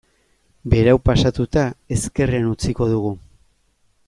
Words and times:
Berau 0.73 0.95
pasatuta 1.09 1.67
ezkerrean 1.97 2.51
utziko 2.55 2.89
dugu. 2.97 3.17